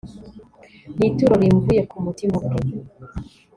ni 0.97 1.05
ituro 1.09 1.33
rimvuye 1.43 1.81
k'umutima 1.89 2.33
ubwe 2.47 2.69